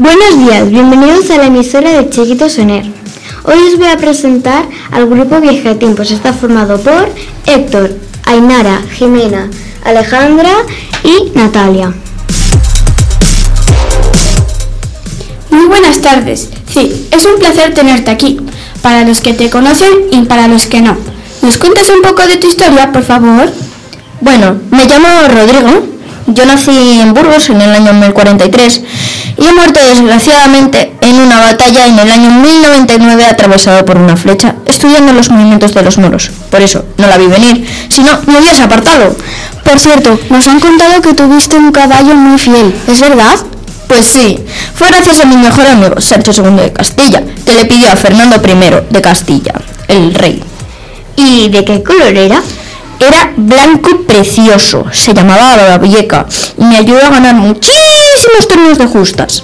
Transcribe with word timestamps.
Buenos 0.00 0.38
días, 0.38 0.70
bienvenidos 0.70 1.30
a 1.30 1.36
la 1.36 1.48
emisora 1.48 1.90
de 1.90 2.08
Chiquito 2.08 2.48
Soner. 2.48 2.86
Hoy 3.44 3.58
os 3.70 3.78
voy 3.78 3.88
a 3.88 3.98
presentar 3.98 4.66
al 4.90 5.06
grupo 5.06 5.42
Vieja 5.42 5.74
Tiempos. 5.74 6.10
Está 6.10 6.32
formado 6.32 6.80
por 6.80 7.10
Héctor, 7.44 7.92
Ainara, 8.24 8.80
Jimena, 8.94 9.50
Alejandra 9.84 10.52
y 11.04 11.30
Natalia. 11.36 11.92
Muy 15.50 15.66
buenas 15.66 16.00
tardes. 16.00 16.48
Sí, 16.72 17.06
es 17.10 17.26
un 17.26 17.38
placer 17.38 17.74
tenerte 17.74 18.10
aquí, 18.10 18.40
para 18.80 19.04
los 19.04 19.20
que 19.20 19.34
te 19.34 19.50
conocen 19.50 20.06
y 20.12 20.22
para 20.22 20.48
los 20.48 20.66
que 20.66 20.80
no. 20.80 20.96
¿Nos 21.42 21.58
cuentas 21.58 21.90
un 21.90 22.00
poco 22.00 22.26
de 22.26 22.38
tu 22.38 22.46
historia, 22.46 22.90
por 22.90 23.02
favor? 23.02 23.52
Bueno, 24.22 24.62
me 24.70 24.86
llamo 24.86 25.08
Rodrigo. 25.28 25.89
Yo 26.32 26.46
nací 26.46 26.70
en 27.00 27.12
Burgos 27.12 27.50
en 27.50 27.60
el 27.60 27.70
año 27.70 27.92
1043 27.92 28.82
y 29.36 29.46
he 29.46 29.52
muerto 29.52 29.80
desgraciadamente 29.80 30.92
en 31.00 31.18
una 31.18 31.40
batalla 31.40 31.86
en 31.86 31.98
el 31.98 32.10
año 32.10 32.30
1099 32.30 33.24
atravesado 33.24 33.84
por 33.84 33.96
una 33.96 34.16
flecha, 34.16 34.54
estudiando 34.64 35.12
los 35.12 35.28
movimientos 35.28 35.74
de 35.74 35.82
los 35.82 35.98
moros. 35.98 36.30
Por 36.50 36.62
eso, 36.62 36.84
no 36.98 37.08
la 37.08 37.18
vi 37.18 37.26
venir, 37.26 37.66
si 37.88 38.02
no, 38.02 38.20
me 38.26 38.38
hubieras 38.38 38.60
apartado. 38.60 39.16
Por 39.64 39.80
cierto, 39.80 40.20
nos 40.30 40.46
han 40.46 40.60
contado 40.60 41.00
que 41.02 41.14
tuviste 41.14 41.56
un 41.56 41.72
caballo 41.72 42.14
muy 42.14 42.38
fiel, 42.38 42.74
¿es 42.86 43.00
verdad? 43.00 43.38
Pues 43.88 44.06
sí, 44.06 44.38
fue 44.74 44.86
gracias 44.88 45.18
a 45.18 45.24
mi 45.24 45.36
mejor 45.36 45.66
amigo, 45.66 46.00
Sancho 46.00 46.30
II 46.32 46.62
de 46.62 46.72
Castilla, 46.72 47.22
que 47.44 47.54
le 47.54 47.64
pidió 47.64 47.90
a 47.90 47.96
Fernando 47.96 48.36
I 48.36 48.92
de 48.92 49.00
Castilla, 49.00 49.54
el 49.88 50.14
rey. 50.14 50.40
¿Y 51.16 51.48
de 51.48 51.64
qué 51.64 51.82
color 51.82 52.16
era? 52.16 52.40
Era 53.00 53.32
blanco 53.34 54.02
precioso, 54.06 54.84
se 54.92 55.14
llamaba 55.14 55.56
Babieca 55.56 56.26
y 56.58 56.64
me 56.64 56.76
ayudó 56.76 57.02
a 57.06 57.08
ganar 57.08 57.34
muchísimos 57.34 58.46
torneos 58.46 58.76
de 58.76 58.86
justas. 58.86 59.42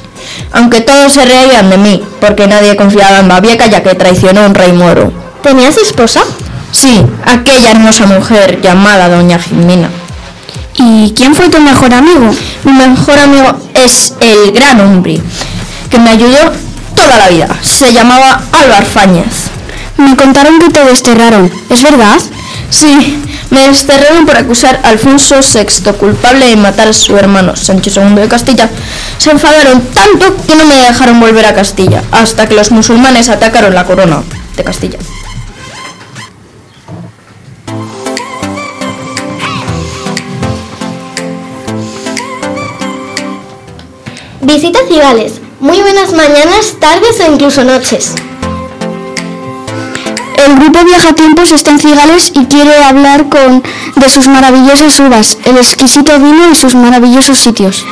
Aunque 0.53 0.83
todos 0.83 1.15
se 1.15 1.25
reían 1.25 1.71
de 1.71 1.79
mí, 1.79 2.03
porque 2.21 2.47
nadie 2.47 2.77
confiaba 2.77 3.19
en 3.21 3.29
Babieca 3.29 3.67
ya 3.67 3.83
que 3.83 3.95
traicionó 3.95 4.43
a 4.43 4.47
un 4.47 4.55
rey 4.55 4.73
moro. 4.73 5.11
¿Tenías 5.43 5.79
esposa? 5.79 6.23
Sí, 6.71 7.03
aquella 7.25 7.71
hermosa 7.71 8.05
mujer 8.05 8.61
llamada 8.61 9.09
Doña 9.09 9.39
Jimena. 9.39 9.89
¿Y 10.75 11.15
quién 11.17 11.35
fue 11.35 11.49
tu 11.49 11.59
mejor 11.59 11.95
amigo? 11.95 12.31
Mi 12.65 12.73
mejor 12.73 13.19
amigo 13.19 13.57
es 13.73 14.15
el 14.21 14.53
gran 14.53 14.79
hombre, 14.81 15.19
que 15.89 15.99
me 15.99 16.11
ayudó 16.11 16.53
toda 16.95 17.17
la 17.17 17.29
vida. 17.29 17.49
Se 17.63 17.91
llamaba 17.91 18.43
Álvaro 18.53 18.85
Fáñez. 18.85 19.49
Me 19.97 20.15
contaron 20.15 20.59
que 20.59 20.69
te 20.69 20.85
desterraron, 20.85 21.51
¿es 21.71 21.83
verdad? 21.83 22.19
Sí, 22.69 23.23
me 23.51 23.69
desterraron 23.69 24.27
por 24.27 24.37
acusar 24.37 24.81
a 24.83 24.89
Alfonso 24.89 25.37
VI 25.41 25.93
culpable 25.93 26.47
de 26.47 26.57
matar 26.57 26.89
a 26.89 26.93
su 26.93 27.17
hermano 27.17 27.57
Sancho 27.57 27.91
II 27.91 28.15
de 28.15 28.29
Castilla. 28.29 28.69
Se 29.19 29.31
enfadaron 29.31 29.81
tanto 29.93 30.37
que 30.47 30.57
no 30.57 30.65
me 30.65 30.77
dejaron 30.77 31.21
volver 31.21 31.47
a 31.47 31.55
Castilla, 31.55 32.03
hasta 32.11 32.49
que 32.49 32.55
los 32.55 32.71
musulmanes 32.71 33.29
atacaron 33.29 33.75
la 33.75 33.85
corona 33.85 34.23
de 34.57 34.65
Castilla. 34.65 34.99
Visita 44.41 44.79
Cigales. 44.89 45.41
Muy 45.59 45.81
buenas 45.81 46.13
mañanas, 46.13 46.75
tardes 46.79 47.19
o 47.21 47.33
incluso 47.33 47.65
noches. 47.65 48.15
El 50.57 50.63
grupo 50.63 50.87
Viaja 50.87 51.13
Tiempos 51.13 51.53
está 51.53 51.71
en 51.71 51.79
Cigales 51.79 52.33
y 52.33 52.47
quiere 52.47 52.83
hablar 52.83 53.29
con 53.29 53.63
de 53.95 54.09
sus 54.09 54.27
maravillosas 54.27 54.99
uvas, 55.01 55.37
el 55.45 55.59
exquisito 55.59 56.19
vino 56.19 56.51
y 56.51 56.55
sus 56.55 56.75
maravillosos 56.75 57.37
sitios. 57.37 57.85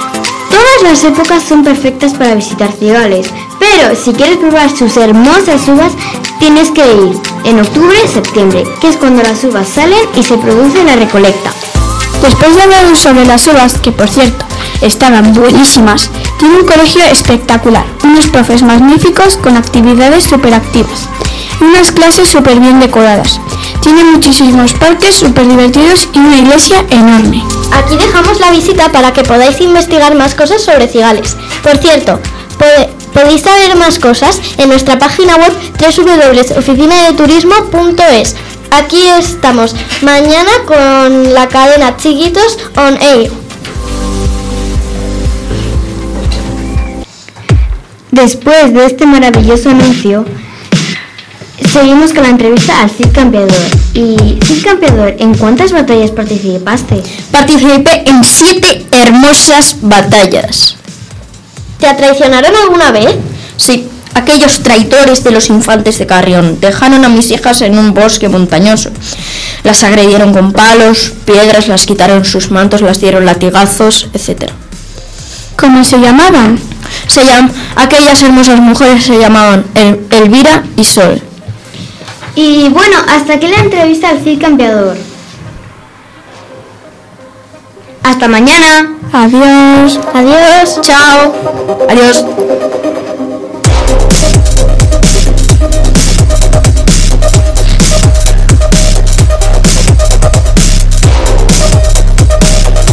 Todas 0.48 0.82
las 0.82 1.04
épocas 1.04 1.42
son 1.42 1.62
perfectas 1.62 2.14
para 2.14 2.34
visitar 2.34 2.72
Cigales, 2.72 3.26
pero 3.58 3.94
si 3.94 4.14
quieres 4.14 4.38
probar 4.38 4.74
sus 4.74 4.96
hermosas 4.96 5.68
uvas, 5.68 5.92
tienes 6.38 6.70
que 6.70 6.80
ir 6.80 7.20
en 7.44 7.60
octubre 7.60 7.98
septiembre, 8.10 8.64
que 8.80 8.88
es 8.88 8.96
cuando 8.96 9.22
las 9.22 9.44
uvas 9.44 9.68
salen 9.68 10.08
y 10.16 10.22
se 10.22 10.38
produce 10.38 10.84
la 10.84 10.96
recolecta. 10.96 11.52
Después 12.22 12.56
de 12.56 12.62
hablar 12.62 12.96
sobre 12.96 13.26
las 13.26 13.46
uvas, 13.46 13.74
que 13.74 13.92
por 13.92 14.08
cierto 14.08 14.42
estaban 14.80 15.34
buenísimas, 15.34 16.10
tiene 16.38 16.60
un 16.60 16.66
colegio 16.66 17.02
espectacular, 17.04 17.84
unos 18.04 18.28
profes 18.28 18.62
magníficos 18.62 19.36
con 19.36 19.54
actividades 19.54 20.24
superactivas 20.24 21.10
unas 21.64 21.92
clases 21.92 22.28
súper 22.28 22.60
bien 22.60 22.80
decoradas. 22.80 23.40
Tiene 23.82 24.04
muchísimos 24.04 24.74
parques 24.74 25.16
súper 25.16 25.48
divertidos 25.48 26.08
y 26.12 26.18
una 26.18 26.38
iglesia 26.38 26.84
enorme. 26.90 27.42
Aquí 27.72 27.96
dejamos 27.96 28.38
la 28.40 28.50
visita 28.50 28.92
para 28.92 29.10
que 29.12 29.22
podáis 29.22 29.58
investigar 29.60 30.14
más 30.14 30.34
cosas 30.34 30.62
sobre 30.62 30.88
Cigales. 30.88 31.36
Por 31.62 31.78
cierto, 31.78 32.20
podéis 33.12 33.42
saber 33.42 33.76
más 33.76 33.98
cosas 33.98 34.40
en 34.58 34.68
nuestra 34.68 34.98
página 34.98 35.36
web 35.36 35.52
www.oficinadeturismo.es. 35.78 38.36
Aquí 38.70 39.06
estamos 39.06 39.74
mañana 40.02 40.50
con 40.66 41.32
la 41.32 41.48
cadena 41.48 41.96
Chiquitos 41.96 42.58
on 42.76 42.98
Air. 43.00 43.30
Después 48.10 48.72
de 48.72 48.86
este 48.86 49.06
maravilloso 49.06 49.70
anuncio, 49.70 50.24
Seguimos 51.60 52.12
con 52.12 52.24
la 52.24 52.30
entrevista 52.30 52.80
al 52.80 52.90
Cid 52.90 53.12
Campeador. 53.12 53.50
Y 53.94 54.38
Cid 54.44 54.64
Campeador, 54.64 55.14
¿en 55.18 55.34
cuántas 55.34 55.72
batallas 55.72 56.10
participaste? 56.10 57.02
Participé 57.30 58.02
en 58.06 58.24
siete 58.24 58.86
hermosas 58.90 59.76
batallas. 59.80 60.76
¿Te 61.78 61.92
traicionaron 61.94 62.52
alguna 62.56 62.90
vez? 62.90 63.14
Sí, 63.56 63.88
aquellos 64.14 64.62
traidores 64.62 65.22
de 65.22 65.30
los 65.30 65.48
infantes 65.48 65.98
de 65.98 66.06
Carrión 66.06 66.58
dejaron 66.60 67.04
a 67.04 67.08
mis 67.08 67.30
hijas 67.30 67.62
en 67.62 67.78
un 67.78 67.94
bosque 67.94 68.28
montañoso. 68.28 68.90
Las 69.62 69.84
agredieron 69.84 70.32
con 70.32 70.52
palos, 70.52 71.12
piedras, 71.24 71.68
las 71.68 71.86
quitaron 71.86 72.24
sus 72.24 72.50
mantos, 72.50 72.80
las 72.80 73.00
dieron 73.00 73.26
latigazos, 73.26 74.08
etc. 74.12 74.50
¿Cómo 75.56 75.84
se 75.84 76.00
llamaban? 76.00 76.58
Se 77.06 77.24
llaman, 77.24 77.52
aquellas 77.76 78.22
hermosas 78.22 78.58
mujeres 78.58 79.04
se 79.04 79.18
llamaban 79.18 79.64
Elvira 80.10 80.64
y 80.76 80.84
Sol. 80.84 81.22
Y 82.36 82.68
bueno, 82.68 82.96
hasta 83.08 83.34
aquí 83.34 83.46
la 83.46 83.58
entrevista 83.58 84.10
al 84.10 84.20
Cid 84.20 84.40
Campeador. 84.40 84.96
Hasta 88.02 88.28
mañana. 88.28 88.96
Adiós. 89.12 90.00
Adiós. 90.12 90.80
Chao. 90.82 91.32
Adiós. 91.88 92.24